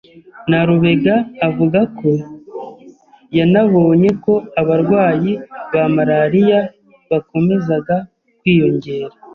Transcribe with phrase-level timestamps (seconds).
[0.49, 1.15] Nalubega
[1.47, 2.09] avuga ko
[3.37, 5.31] yanabonye ko abarwayi
[5.73, 6.59] ba malaria
[7.09, 7.95] bakomezaga
[8.39, 9.15] kwiyongera